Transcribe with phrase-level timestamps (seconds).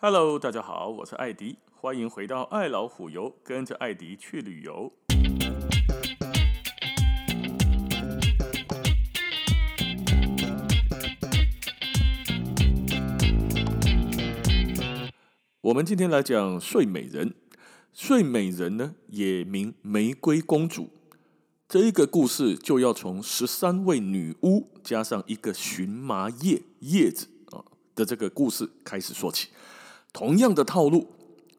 [0.00, 4.92] Hello，大家好，我是艾迪，欢迎回到爱老虎游，跟着艾迪去旅游。
[15.62, 17.34] 我们今天来讲睡美人。
[17.92, 20.90] 睡美人呢，也名玫瑰公主。
[21.68, 27.64] 这一个故事就要从十三位女巫加上一个荨麻叶叶子啊
[27.96, 29.48] 的这个故事开始说起。
[30.18, 31.06] 同样的套路，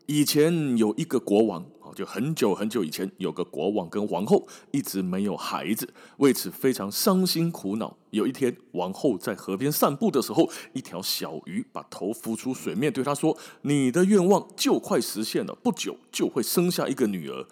[0.05, 7.95] 以前有一个国王啊，就很久很久以前，有个国王跟王后一直没有孩子，为此非常伤心苦恼。
[8.09, 17.48] 有一天，王后在河边散步的时候，一条小鱼把头浮出水面，对她说：“你的愿望就快实现了，不久就会生下一个女儿。”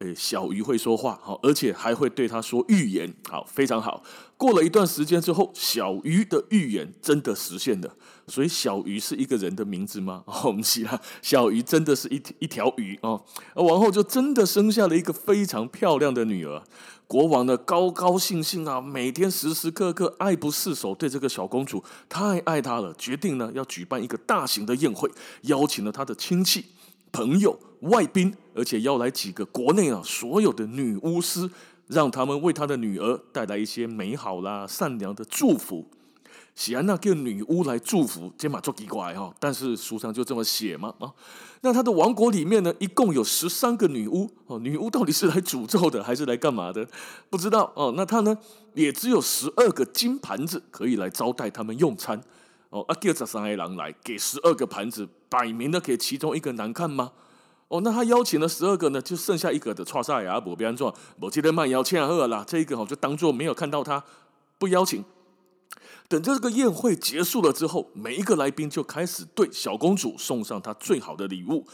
[0.00, 4.02] 诶，小鱼会说话，好，而且还会对他说预言，好，非常好。
[4.36, 7.96] 过了一段时间之后，小鱼的预言真的实现了。
[8.28, 10.22] 所以，小鱼是一个人的名字吗？
[10.26, 13.24] 哦，不是啊，小鱼真的是一一条鱼哦。
[13.54, 16.62] 而王后就真的生下了一个非常漂亮的女儿。
[17.06, 25.10] 国王呢，高高兴兴啊，每天时时刻刻爱不释手，对这个小公主太爱她了，决定呢要举办一个大型的宴会，
[25.44, 26.66] 邀请了他的亲戚。
[27.12, 31.48] 朋友、外宾，而且要来几个国内啊所有的女巫师，
[31.86, 35.86] 让他们为他的女儿带来一些美好啦、善良的祝福。
[36.54, 41.12] 喜安娜给女巫来祝福，这嘛做奇怪哈，但是书上就这么写嘛啊。
[41.60, 46.88] 那他的王国里面呢，一共有十三个女巫哦，女巫到底是来诅咒的还是来干嘛的？
[47.28, 47.92] 不知道哦。
[47.94, 48.34] 那他呢，
[48.72, 52.18] 也只有十二个金盘子可以来招待他们用餐。
[52.70, 57.12] 哦，啊，叫十三个人来，给十二个盘子，摆明了给其中一个难看吗？
[57.68, 64.04] 哦，那他邀请了十二个呢，就剩下一个的错赛呀，不别安装，我今天慢邀请二啦，这一个哦就当做没有看到他，
[64.58, 65.04] 不邀请。
[66.08, 71.66] 等这个宴会结束了之后，每一个来宾就开始对小公主送上她最好的礼物。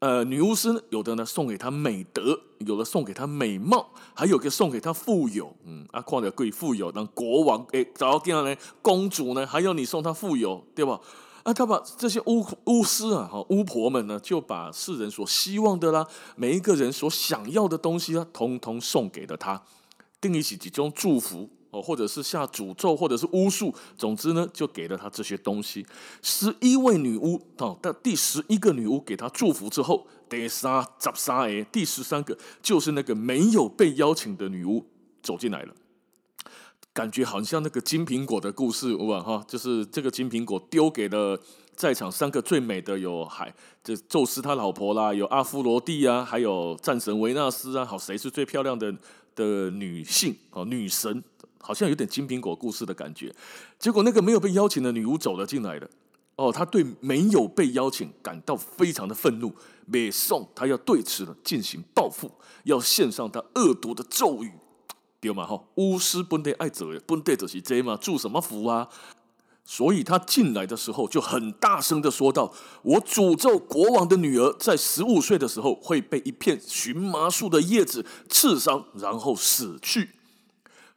[0.00, 5.54] 呃，女巫师有的呢送给她美德，有的送给她美貌，还有个送给她富有。
[5.64, 10.98] 嗯，啊，况且贵富有，让国王诶，找到这样呢，公主呢，还要你送她富有，对吧？
[11.42, 19.62] 啊，他把这些巫巫师啊，哈，巫婆们呢，就把世人所希望的啦，每一个人所想要的东西啊，通通送给了他，
[20.20, 21.48] 定义起几种祝福。
[21.72, 25.86] 哦，或者是下诅咒，或者是巫术，总之呢，就给了他这些东西。
[26.20, 34.84] 十一位女巫哦，但第十一个女巫给他祝福之后，第三十三个，第十三个就是那个没有被邀请的女巫
[35.22, 35.74] 走进来了，
[36.94, 41.40] 感觉好像那个金苹果的故事哇哈，就是这个金苹果丢给了
[41.74, 48.94] 在场三个最美的有海，这宙斯他老婆啦，有阿芙罗蒂啊，还有战神维纳斯啊，好，谁是最漂亮的
[49.34, 51.22] 的女性哦，女神？
[51.64, 53.32] 好像有点金苹果故事的感觉，
[53.78, 55.88] 结果那个没有被邀请的女巫走了进来了。
[56.34, 59.54] 哦，她对没有被邀请感到非常的愤怒，
[59.86, 62.28] 马上她要对此呢进行报复，
[62.64, 64.50] 要献上她恶毒的咒语，
[65.22, 68.88] 对嘛吼，巫师本得爱走，本得就是这嘛，祝什么福啊？
[69.64, 72.52] 所以他进来的时候就很大声的说道
[72.82, 80.10] ：“我诅咒国王的女儿在十五岁的时候会被一片荨麻树的叶子刺伤，然后死去。”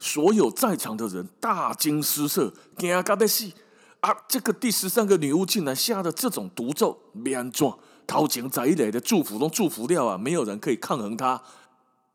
[0.00, 3.52] 所有在场的人大惊失色，惊到要死
[4.00, 4.12] 啊！
[4.26, 7.72] 这个第十三个女巫竟然下了这种毒咒，没安怎？
[8.08, 11.40] 头前在一来的祝福都祝福掉啊，没有人可以抗衡他。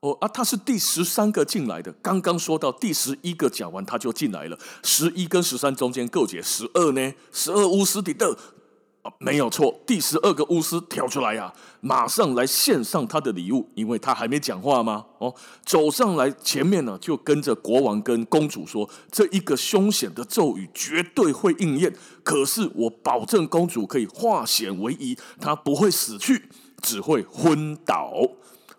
[0.02, 7.14] 哦啊，他是第十三个进来的，刚刚说到第十一个讲完他就进来了，十一跟十三中间够解十二呢？
[7.32, 8.38] 十二巫师的的。
[9.04, 15.04] 啊，没有错，第十二个巫师跳出来呀，马上来献上他的礼物，因为他还没讲话吗？
[15.18, 15.34] 哦，
[15.66, 21.92] 走上来前面呢，就跟着国王跟公主说，这一个凶险的咒语绝对会应验，
[22.22, 26.48] 可是我保证公主可以化险为夷，她不会死去，
[26.84, 28.14] 只会昏倒、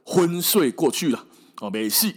[0.04, 1.26] 昏睡过去了。
[1.60, 2.16] 哦，没戏。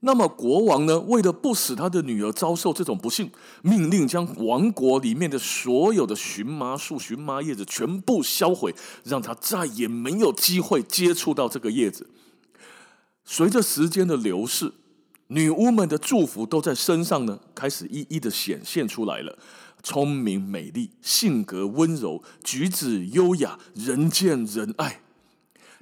[0.00, 3.30] 那么国王呢，为了不使他的女儿遭受这种不幸，
[3.62, 12.10] 命令将王国里面的所有的荨麻树、荨麻叶子全部销毁，让他再也没有机会接触到这个叶子。
[13.24, 14.74] 随着时间的流逝，
[15.28, 19.38] 女巫们的祝福都在身上呢，开始一一的显现出来了：
[19.82, 25.00] 聪明、美丽、性格温柔、举止优雅、人见人爱。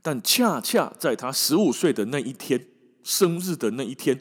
[0.03, 2.67] 但恰恰在她十五岁的那一天。
[3.05, 4.21] 生日的那一天，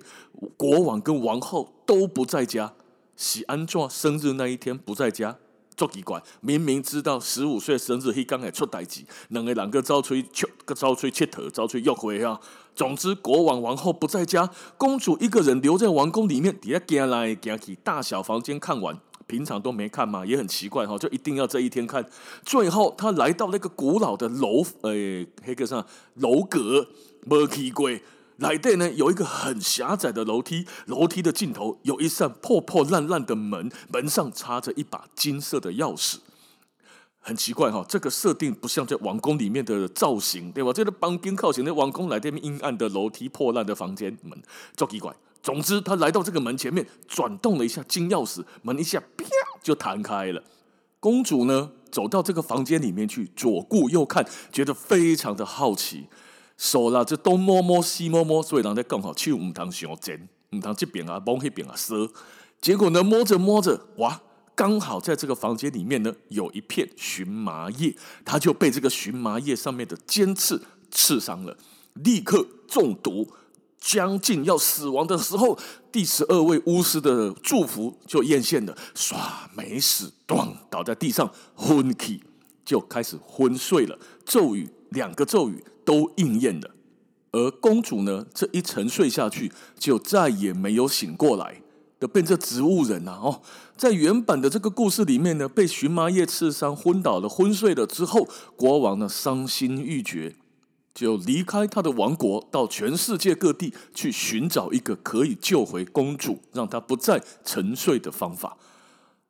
[0.58, 2.74] 国王跟王后都不在家。
[3.16, 5.38] 喜安怎生日那一天不在家，
[5.78, 6.20] 做奇怪。
[6.40, 12.42] 明明知道十五岁生日，他刚才出代志，两个两个遭吹秋，个遭吹切头，遭吹约会啊。
[12.74, 14.50] 总之，国王王后不在家，
[14.80, 19.00] 公主一个人留在王宫里面，底下行来行去，大小房间看完，
[19.32, 22.06] 平常都没看嘛，也很奇怪哈，就一定要这一天看。
[22.46, 25.86] 最后他来到那个古老的楼，诶，黑个上
[26.16, 26.86] 楼阁，
[27.24, 27.90] 没去过。
[28.38, 36.18] 来电呢，有一个很狭窄的楼梯，楼梯的尽头有一扇破破烂烂的门，门上插着一把金色的钥匙。
[37.22, 40.74] 很奇怪哈，这个设定不像在王宫里面的造型，对吧？
[40.74, 44.38] 这个帮边靠前的王宫来这边阴暗的楼梯、破烂的房间门，
[44.76, 45.16] 超奇怪。
[45.42, 49.26] 总之，他来到这个门前面，转动了一下金钥匙，门一下啪
[49.64, 50.44] 就弹开了。
[51.00, 56.08] 公主呢，走到这个房间里面去，左顾右看，觉得非常的好奇。
[56.58, 62.08] 手啦，就东摸摸西摸摸，所以人在更好，手唔通上尖，唔通这边啊，摸那边啊，蛇。
[62.62, 64.22] 结果呢，摸着摸着，哇，
[64.54, 70.62] 刚好在这个房间里面呢，有一片荨麻叶，他就被这个荨麻叶上面的尖刺
[70.92, 71.58] 刺伤了，
[71.96, 73.28] 立刻中毒，
[73.82, 75.60] 将近要死亡的时候，
[75.92, 79.18] 第十二位巫师的祝福就验现了，唰，
[79.54, 82.22] 没死，咚，倒在地上昏去，
[82.64, 84.70] 就开始昏睡了，咒语。
[84.92, 86.70] 两个咒语都应验了，
[87.32, 89.50] 而公主呢，这一沉睡下去，
[89.80, 91.62] 就再也没有醒过来
[91.98, 93.20] 的，变成植物人呐、啊！
[93.24, 93.42] 哦，
[93.78, 98.28] 在原本的这个故事里面呢，被荨麻叶刺伤，昏倒了，昏睡了之后，
[98.58, 100.36] 国王呢伤心欲绝，
[100.94, 108.58] 就离开他的王国，到全世界各地去寻找一个可以救回公主，让她不再沉睡的方法。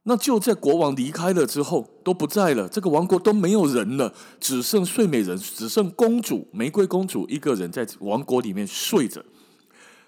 [0.04, 9.22] 那就在国王离开了之后，都不在了，这个王国都没有人了，只剩睡美人，只剩公主玫瑰公主一个人在王国里面睡着。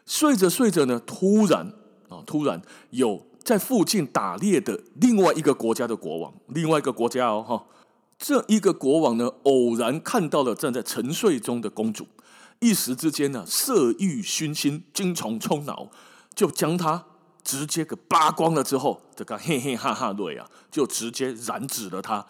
[0.07, 1.71] 睡着睡着呢，突然
[2.09, 2.59] 啊，突然
[2.89, 7.63] 有在附近打猎的另外一个国家的国王，另外一个国家哦哈，
[8.25, 12.08] 这一个国王呢，偶然看到了正在沉睡中的公主，
[12.62, 15.90] 一时之间呢，色欲熏心，精虫冲脑，
[16.34, 17.04] 就将她。
[17.44, 22.25] 直接给扒光了之后，这个嘿嘿哈哈对啊，就直接染指了她。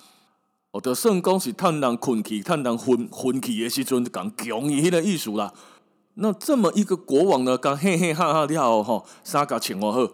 [0.71, 5.53] 我的圣公是探囊困起，探囊昏昏起也是尊讲强一的艺术啦。
[6.15, 10.11] 那这么一个国王呢，刚嘿嘿哈哈掉哈，沙嘎请我喝，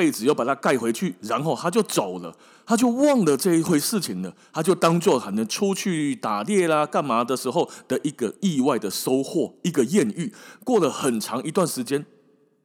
[0.00, 10.32] 被子又把它盖回去，然后他就走了，他就忘了这一回事情了，他就当做可能出去打猎啦、干嘛的时候的一个意外的收获，一个艳遇。
[10.64, 12.06] 过了很长一段时间。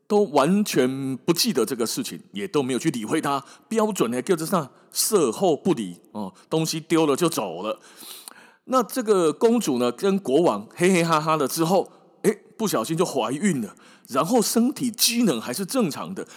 [0.08, 3.44] 都完全不记得这个事情，也都没有去理会他。
[3.68, 4.70] 标准的叫做啥？
[4.92, 7.80] 事后不理哦，东西丢了就走了。
[8.66, 11.92] 那这个公主呢，跟国王嘿嘿哈哈了之后，
[12.22, 13.76] 哎，不小心就怀孕了，
[14.08, 16.28] 然后身体机能还是正常的。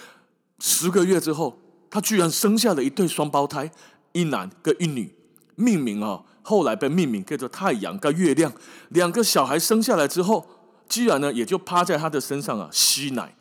[0.59, 1.57] 十个月之后，
[1.89, 3.71] 他居然生下了一对双胞胎，
[4.11, 5.13] 一男跟一女，
[5.55, 8.51] 命名啊，后来被命名叫做太阳跟月亮。
[8.89, 10.45] 两个小孩生下来之后，
[10.87, 13.35] 居然呢，也就趴在他的身上啊，吸奶。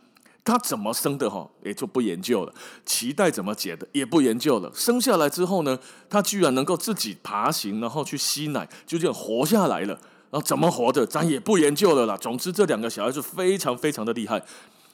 [0.45, 2.53] 他怎么生的哈，也就不研究了；
[2.87, 4.73] 脐带怎么解的也不研究了。
[4.75, 5.79] 生下来之后呢，
[6.09, 9.89] 他居然能够自己爬行，然后去吸奶，就这样活下来了。
[10.31, 12.17] 然后怎么活的，咱也不研究了啦。
[12.17, 14.43] 总之，这两个小孩是非常非常的厉害。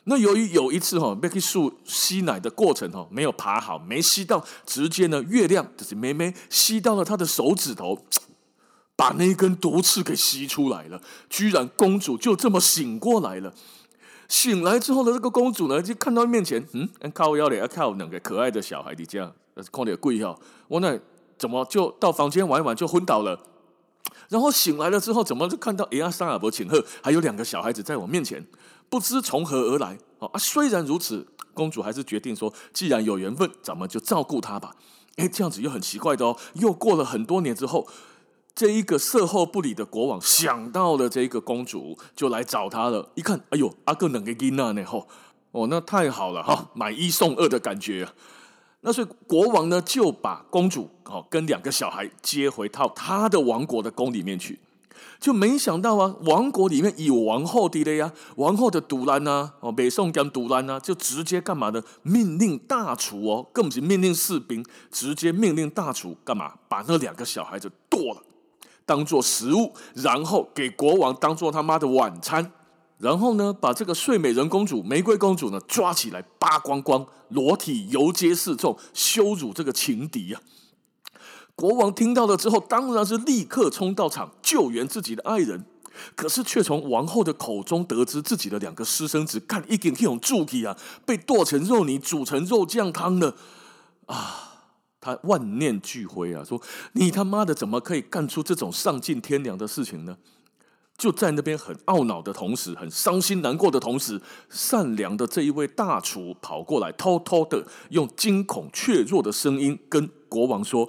[0.06, 8.04] 那由于有一次哈，Becky 树吸奶的过程哈，没有爬好，没吸到，直接呢，月亮就是妹妹吸到了他的手指头，
[8.94, 11.00] 把那根毒刺给吸出来了。
[11.30, 13.54] 居然公主就这么醒过来了。
[14.28, 19.32] 醒来之后的这个公主呢，就看到面前，嗯，靠腰里要靠两个可爱的小孩你这样，
[19.72, 20.98] 看点贵哈，我那
[21.38, 23.38] 怎么就到房间玩一玩就昏倒了？
[24.28, 28.46] 然后醒来了之后，怎么就看到哎呀，桑尔伯请客，还有两个小孩子在我面前，
[28.88, 29.98] 不知从何而来。
[30.18, 34.74] 啊，虽然如此，公主还是决定说，既然有缘分，咱们就照顾他吧。
[35.16, 36.36] 哎，这样子又很奇怪的哦。
[36.54, 37.86] 又过了很多年之后。
[38.56, 43.10] 这一个色后不理的国王想到了这一个公主，就来找他了。
[43.16, 44.84] 一看，哎呦，阿哥能给金娜呢？
[44.84, 45.08] 吼，
[45.50, 48.08] 哦，那太好了哈，买一送二的感觉。
[48.84, 54.58] 那所以国王呢，就把公主哦跟两个小孩接回到他的王国的宫里面去。
[55.18, 61.82] 就没想到啊，王国里面有王后的了呀，王后的独兰呐，哦，北宋讲独兰呐，就直接干嘛呢？
[62.02, 66.52] 命令大厨哦，更不是命令士兵，直接命令大厨干嘛？
[66.68, 68.22] 把那两个小孩子剁了。
[68.84, 72.52] 当做食物，然后给国王当做他妈的晚餐，
[72.98, 80.40] 然后呢，把这个睡美人公主、玫瑰公主呢抓起来扒光光，裸体游街示众，羞辱这个情敌、啊！
[81.56, 85.64] 国王听到了之后，当然是立刻冲到场救援自己的爱人，
[86.14, 93.36] 可是却从王后的口中得知自己的两个私生子干一点这种助体啊，被剁成肉泥，煮成肉酱汤了
[94.06, 94.50] 啊！
[95.00, 96.62] 他万念俱灰啊，说
[96.94, 100.16] ：“你他妈的怎么可以干出这种丧尽天良的事情呢？”
[100.96, 110.88] 就在那边很懊恼的同时，很伤心难过的同时，善良的这一位大厨跑过来，偷偷的用惊恐怯弱的声音跟国王说：“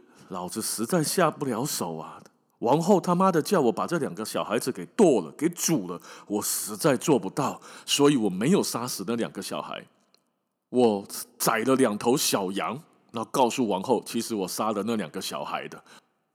[0.28, 2.22] 老子实在下不了手啊！
[2.58, 9.86] 王后他妈的叫我把这两个小孩子给剁了，给煮了，我实在做不到，所以我没有杀死那两个小孩。
[10.68, 11.06] 我
[11.38, 12.80] 宰了两头小羊，
[13.12, 15.82] 然后告诉王后，其实我杀了那两个小孩的。”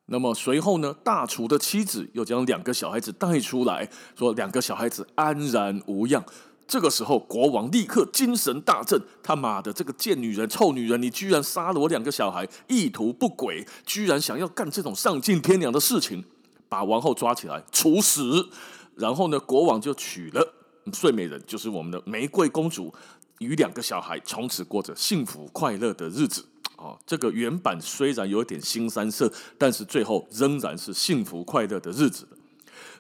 [0.08, 6.24] 那么随后呢，大厨的妻子又将两个小孩子带出来，说两个小孩子安然无恙。
[6.68, 16.24] 这个时候，国王立刻精神大振，他妈的这个贱女人、臭女人，你居然杀了我两个小孩，意图不轨，居然想要干这种丧尽天良的事情，
[16.68, 18.50] 把王后抓起来处死。
[18.96, 20.54] 然后呢，国王就娶了
[20.94, 22.94] 睡美人，就是我们的玫瑰公主，
[23.40, 26.46] 与两个小孩从此过着幸福快乐的日子。
[26.78, 32.28] 哦，这个原版虽然有点腥膻色，但是最后仍然是幸福快乐的日子。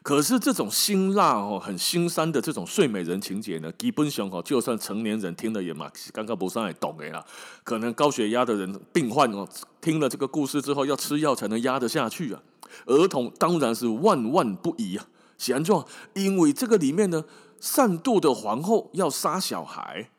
[0.01, 7.25] 可是这种辛辣哦，很腥膻的这种睡美人情节呢，基本上哦，就算成年人听了也嘛，刚刚不上也懂的啦。
[7.63, 9.47] 可能高血压的人、病患哦，
[9.81, 12.41] 听了这个故事之后，要吃药才能压得下去啊。
[12.85, 15.07] 儿童当然是万万不宜啊。
[15.37, 17.25] 显然，因为这个里面呢，
[17.59, 20.11] 善妒的皇后要杀小孩。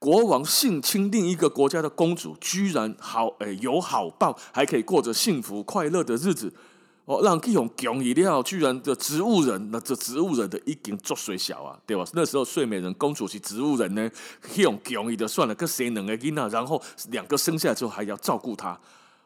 [0.00, 6.50] 国王性侵另一个国家的公主，居然好诶有好报，还可以过着幸福快乐的日子。
[7.04, 12.02] 哦，让这种强一料居然的植物人，那这植物人的一经作水小啊，对吧？
[12.14, 14.08] 那时候睡美人公主是植物人呢，
[14.54, 16.80] 这种强一的算了，跟谁能个囡仔，然后
[17.10, 18.78] 两个生下来之后还要照顾他。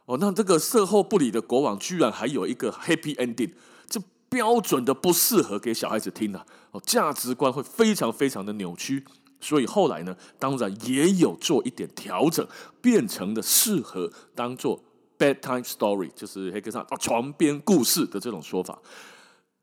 [0.07, 3.53] 哦，那这个售后不理的国王，居然还有一个 happy ending，
[3.89, 6.45] 这标准的不适合给小孩子听啊！
[6.73, 9.05] 哦，价值观会非常非常的扭曲。
[9.45, 12.47] 所以后来呢，当然也有做一点调整，
[12.81, 14.83] 变成了适合当做
[15.19, 18.79] bedtime story，就是黑格上啊床边故事的这种说法。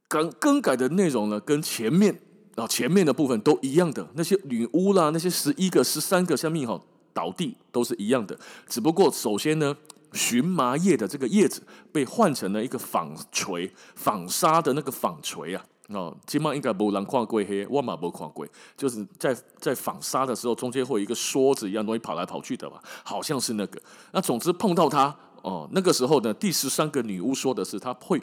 [0.07, 2.21] 更更改的内容呢，跟前面
[2.55, 6.79] 啊前面的部分都一样的，那些女巫啦，那些十一个、十三个像命哈
[7.11, 9.75] 倒地都是一样的，只不过首先呢，
[10.11, 15.65] 荨麻叶的这个叶子被换成了一个纺锤、纺纱的那个纺锤啊。
[15.93, 23.81] 哦，今晚应该没人看过黑，我嘛没看过，就是在在纺纱的时候，中间会有一个梭子一样东西跑来跑去的吧，好像是那个。
[24.11, 28.21] 那总之碰到它，哦，那个时候呢，第十三个女巫说的是，她会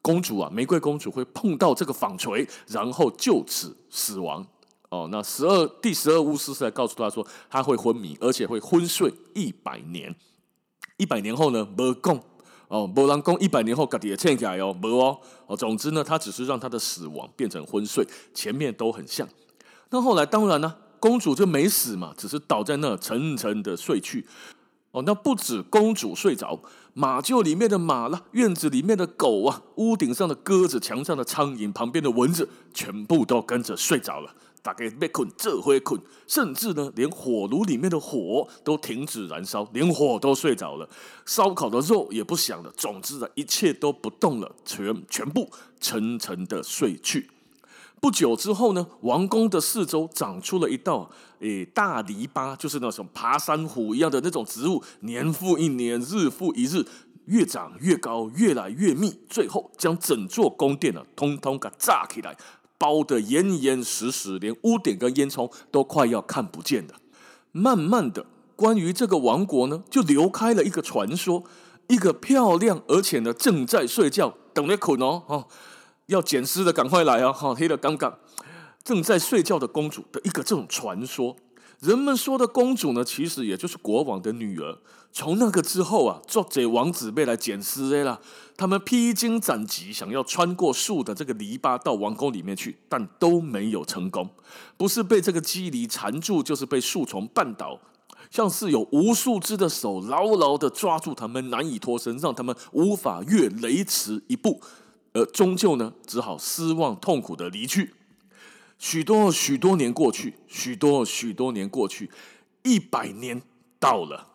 [0.00, 4.46] 公主啊，玫瑰公主会碰到这个纺锤，然后就此死亡。
[4.90, 10.14] 哦，那十二第十二巫师是来告诉她说，她会昏迷，而且会昏睡一百年。
[10.96, 12.22] 一百年后呢，没供。
[12.68, 15.18] 哦，没人讲一百年后自己也醒起来哦，没哦。
[15.46, 19.28] 哦，总之呢，他只是让他的死亡变成昏睡，前面都很像。
[19.90, 24.26] 那后来当然呢，公主就没死嘛，只是倒在那沉沉的睡去。
[24.90, 26.58] 哦，那不止公主睡着，
[26.92, 34.32] 马厩里面的马啦，院子里面的狗啊，屋顶上的鸽子，墙上的苍蝇，旁边的蚊子，全部都跟着睡着了。
[34.64, 40.88] 大概被困，这回困，甚至呢，连火炉里面的火都停止燃烧，连火都睡着了，
[41.26, 42.72] 烧烤的肉也不响了。
[42.74, 47.28] 总之呢，一切都不动了，全全部沉沉的睡去。
[48.00, 56.86] 不久之后呢，王宫的四周长出了一道诶大篱笆，就是那种爬山虎一样的那种植物，年复一年，日复一日，
[57.26, 62.34] 越长越高，越来越密，最后将整座宫殿呢，通通给炸起来。
[62.84, 66.92] 包得严严实实，连屋顶跟烟囱都快要看不见了。
[67.50, 68.26] 慢慢的，
[68.56, 71.44] 关于这个王国呢，就流开了一个传说：
[71.88, 75.46] 一个漂亮而且呢正在睡觉，等着困哦，哦，
[76.08, 77.32] 要捡尸的赶快来啊！
[77.32, 78.18] 哈，黑的刚刚
[78.84, 81.36] 正在睡觉的公主的一个这种传说。
[81.84, 84.78] 人们说的公主呢，其实也就是国王的女儿。
[85.12, 88.18] 从那个之后啊，做这王子被来捡尸的啦。
[88.56, 94.26] 他们披荆斩棘，想要穿过树的这个篱笆到王宫里面去，但都没有成功。
[94.78, 97.78] 不是被这个蒺藜缠住，就是被树丛绊倒，
[98.30, 104.58] 像是有无数只的手牢牢的抓住他们，难以脱身，让他们无法越雷池一步。
[105.12, 107.92] 而终究呢，只好失望痛苦的离去。
[108.78, 112.10] 许多许多年过去，许多许多年过去，
[112.62, 113.40] 一百年
[113.78, 114.28] 到了。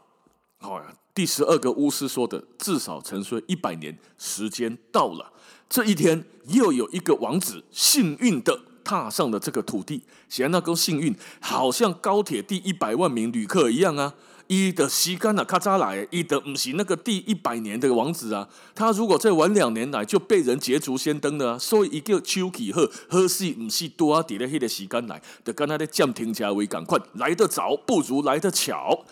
[0.57, 5.31] 好呀，第十二个巫师说的，至少沉睡一百年，时间到了。
[5.69, 10.03] 这一天，又有一个王子幸运的踏上了这个土地。
[10.27, 14.15] 显然，那个幸运，好像高铁第一百万名旅客一样啊。
[14.49, 18.49] 伊的时间啊，咔嚓来，伊的唔是那个第一百年的王子啊。
[18.73, 21.57] 他如果再晚两年来，就被人捷足先登了啊。
[21.59, 24.23] 所以一个秋季贺贺是唔是多啊？
[24.23, 29.05] 点了黑的时间来，的跟他的降停车为赶快来得早，不如来得巧。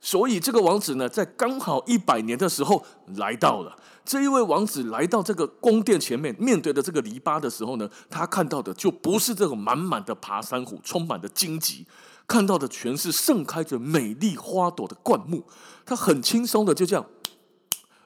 [0.00, 2.82] 所以这个王子呢，在刚好一百年的时候
[3.16, 3.76] 来到了。
[4.02, 11.86] 这一位王子来到这个宫殿前面，面对着这个篱笆的时候呢，他看到的就不是这种满满的爬山虎，充满的荆棘，
[12.30, 15.44] 看到的全是盛开着美丽花朵的灌木。
[15.84, 17.04] 他很轻松的就这样，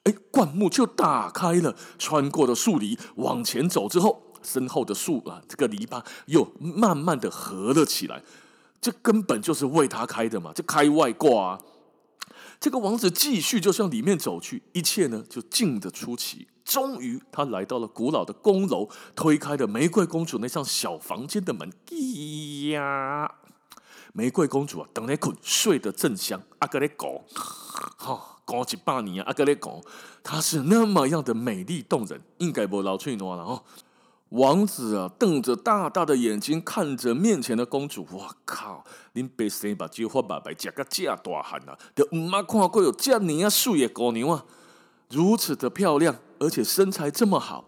[0.05, 8.23] 哎，灌木就打开了，穿过了树篱，往前走之后，身后的树啊，这个篱笆又慢慢的合了起来。
[8.81, 11.61] 这根本就是为他开的嘛，这开外挂啊。
[12.59, 16.49] 这个王子继续就向里面走去，一切呢就静得出奇。
[16.65, 21.71] 终于，他来到了古老的宫楼，推开了玫瑰公主那扇小房间的门。
[21.87, 23.31] 咿呀，
[24.17, 26.41] 玫瑰公主啊，等来困，睡得正香。
[26.61, 29.83] 阿格雷狗，哈，高级八年啊，阿格雷狗，
[30.23, 33.65] 她是那么样的美丽动人，应该不老翠诺了哦。
[34.29, 38.85] 王子啊，瞪着大大的眼睛看着面前的公主，哇靠！
[39.15, 44.45] 恁白生把菊花白白夹个这大汉啊，都唔捌看过有这样啊水的姑娘啊，
[45.11, 47.67] 如此的漂亮，而且身材这么好。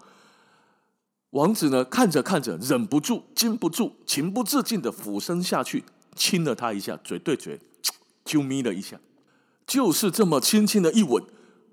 [1.31, 5.85] 王子呢，看着看着，忍不住、禁不住、情不自禁的俯身下去，
[6.17, 7.61] 亲了她一下，嘴对嘴，
[8.25, 8.99] 啾咪了一下，
[9.67, 11.23] 就是这么轻轻的一吻，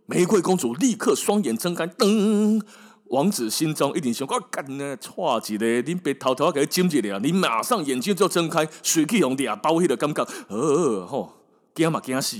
[0.06, 2.62] 玫瑰公主立刻双眼睁开，噔。
[3.08, 11.34] 王子心中一定想：我干呢，错一个，你别偷偷给他จิ้一下，你马上眼睛就睁开，水气用俩包起的感觉，呃吼，
[11.76, 12.38] 惊嘛惊死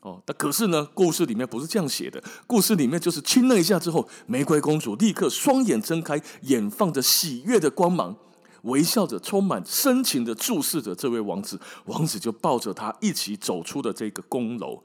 [0.00, 0.22] 哦！
[0.24, 8.16] 但可是呢，故事里面不是这样写的，故事里面就是亲了一下之后，玫瑰公主立刻双眼睁开，眼放着喜悦的光芒，
[8.64, 11.58] 微笑着，充满深情的注视着这位王子。
[11.86, 14.82] 王子就抱着他一起走出了这个宫楼。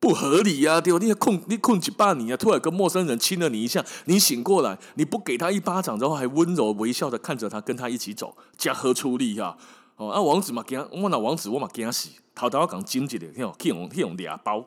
[0.00, 0.98] 不合理呀、啊，对吧？
[1.00, 9.56] 你困，你困几半年啊，突然跟陌生人亲了你一下，你醒过来，你不给他一巴掌，然后还温柔微笑的看着他，跟他一起走，家何出力呀？
[9.96, 14.62] 哦，啊，王子嘛，给他，我那王子我嘛给他洗，头头刚经济的，听我听我听我俩包，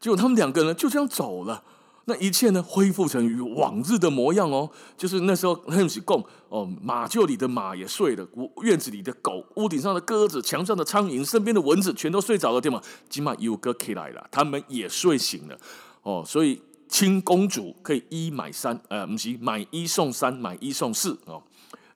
[0.00, 1.62] 结果他们两个人就这样走了。
[2.08, 12.80] 那一切呢，恢复成与往日的模样哦，就是那时候很喜共哦，马厩里的马也睡了，屋院子里的狗，屋顶上的鸽子，墙上的苍蝇，身边的蚊子全都睡着了，对吗？
[13.10, 15.58] 起码有个起来了，他们也睡醒了。
[16.02, 21.42] 哦，所以亲公主可以一买三，呃，不是买一送三，买一送四哦，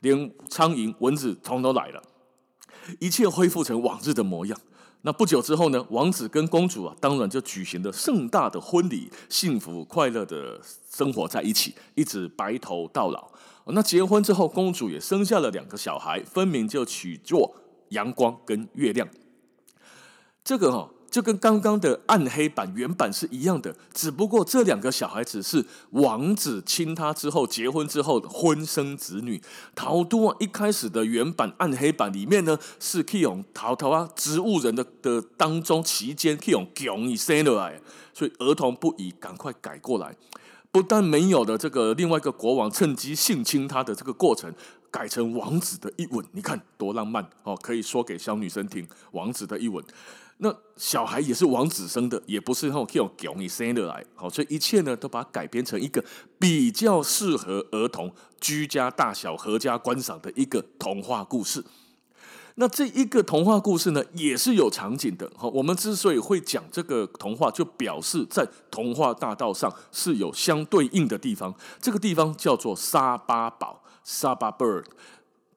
[0.01, 2.03] 连苍蝇、蚊子通都来了，
[2.99, 4.59] 一切恢复成往日的模样。
[5.03, 13.29] 那不久之后呢，王子跟公主啊，当然就举行了盛大的婚礼，幸福快乐的生活在一起，一直白头到老。
[13.67, 17.55] 那结婚之后，公主也生下了两个小孩，分明就取作
[17.89, 19.09] 阳光跟月亮。
[20.45, 20.91] 这个哈、哦。
[21.13, 29.41] 就跟刚刚的暗黑版原版是一样的，只不过这两个小孩子是王子亲她之后结婚之后的婚生子女。
[29.75, 37.79] 桃都啊，一开始的原版暗黑版里面呢，是可以用桃桃啊植物人的的当中期间可以用强一生的来，
[38.15, 40.17] 所以儿童不宜赶快改过来。
[40.71, 44.51] 不但没有的这个另外一个国王趁机性侵他的这个过程，
[44.93, 47.57] 改成王子的一吻，你看多浪漫哦！
[47.57, 49.83] 可以说给小女生听，王子的一吻。
[50.39, 52.87] 那小孩也是王子生的，也不是那种
[53.23, 56.05] 用你生的来，好，所以一切呢都把它改编成一个
[56.39, 61.65] 比较适合儿童居家大小合家观赏的一个童话故事。
[62.57, 65.31] 那这一个童话故事呢，也是有场景的。
[65.37, 71.55] 好，我们之所以会讲这个童话，就表示在童话大道上是有相对应的地方。
[71.81, 74.85] 这个地方叫做沙巴堡，Saba Bird。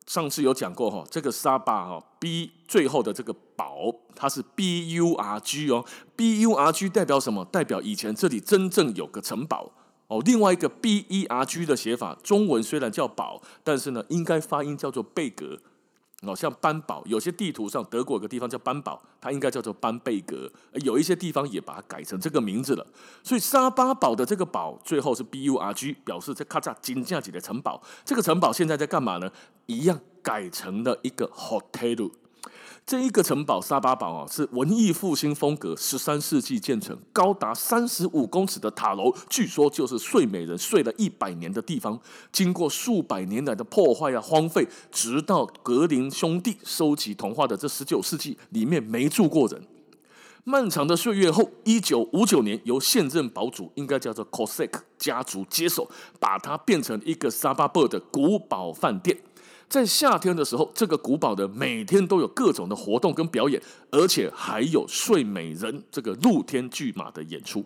[0.05, 5.83] 上次有讲过哈，这个 Saba 哈 B 最后的这个堡，它是 B U R G 哦
[6.15, 7.43] ，B U R G 代表什么？
[7.45, 9.71] 代表以前这里真正有个城堡
[10.07, 10.21] 哦。
[10.23, 15.59] 另外一个 B E R G 的写法，中文虽然叫堡，但是呢，应该发音叫做贝格。
[16.21, 20.51] 哦，像班堡，有些地图上德国有个地方叫班堡，它应该叫做班贝格。
[20.83, 22.87] 有一些地方也把它改成这个名字了。
[23.21, 27.83] 所以沙巴堡的这个堡最后是 B U R G，表示这咔嚓金架起的城堡。
[28.03, 29.29] 这个城堡现在在干嘛呢？
[29.67, 32.09] 一样改成了一个 hotel。
[32.85, 41.99] 这一个城堡沙巴堡啊，是文艺复兴风格，十三世纪建成，高达三十五公尺的塔楼，据说就是睡美人睡了一百年的地方。
[42.31, 49.65] 经过数百年来的破坏啊荒废，直到格林兄弟收集童话的这十九世纪，里面没住过人。
[50.43, 59.17] 漫长的岁月后，一九五九年由现任堡主，应该叫做 Cossack 家族接手，把它变成一个沙巴堡的古堡饭店。
[59.67, 67.65] 在夏天的时候，这个古堡的每天都有各种的活动跟表演，而且还有睡美人这个露天巨马的演出。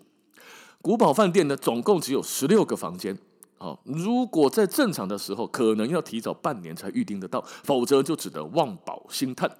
[0.82, 3.16] 古堡饭店呢，总共只有十六个房间。
[3.58, 9.50] 好，如果在正常的时候，可能要提早半年才预定得到，否则就只能望堡兴叹。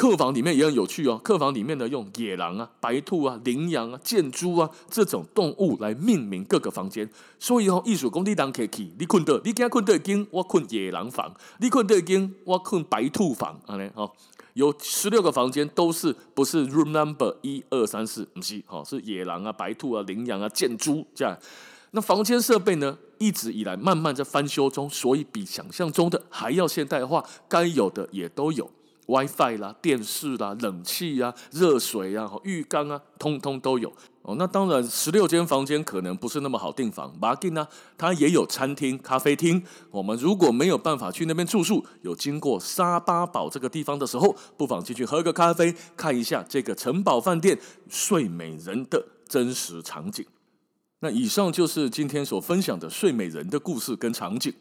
[0.00, 7.06] 客房里面也很有趣哦，客房里面呢用野狼啊、白兔啊、羚羊啊、箭猪啊这种动物来命名各个房间，
[7.38, 13.60] 所以哦，艺术工地当可以，你困得，你今困对间，我困野狼房；你困对间，我困白兔房。
[13.66, 14.10] 啊嘞，哦，
[14.54, 21.36] 有十六个房间都是不是 room number 一二三四，不是，哦，是野狼啊、白兔啊、羚羊啊、箭猪这样。
[21.90, 28.70] 那房间设备呢，一直以来慢慢在翻修中，所以比想象中的还要现代化，该有的也都有
[29.10, 33.92] ，WiFi 啦、电视啦、冷气啊、热水啊、浴缸啊，通通都有。
[34.22, 37.10] 哦，那当然，十六间房间可能不是那么好订房。
[37.18, 39.62] 马吉呢，它也有餐厅、咖啡厅。
[39.90, 50.24] 我们如果没有办法去那边住宿，有经过沙巴堡这个地方的时候，不妨进去喝个咖啡，看一下这个城堡饭店睡美人的真实场景。
[51.00, 54.52] 那以上就是今天所分享的睡美人的故事跟场景。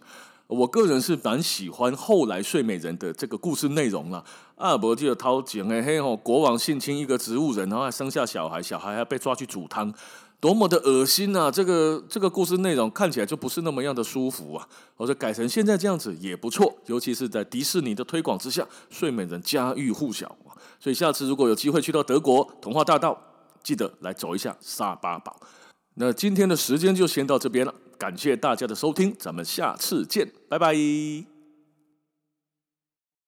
[0.50, 4.26] 我个人是蛮喜欢后来睡美人的这个故事内容了。
[4.56, 9.94] 阿尔伯记得掏井哎嘿吼，国王性侵一个植物人，然后还生下小孩，小孩还被抓去煮汤，
[10.40, 11.52] 多么的恶心啊！
[11.52, 14.68] 这个这个故事内容看起来就不是那么样的舒服啊。
[14.98, 20.58] 我说改成现在这样子也不错，尤其是在迪士尼的推广之下，睡美人家喻户晓啊。
[20.80, 23.16] 所以下次如果有机会去到德国童话大道，
[23.62, 25.40] 记得来走一下沙巴堡。
[25.94, 31.38] 那今天的时间就先到这边了，感谢大家的收听，咱们下次见，拜拜。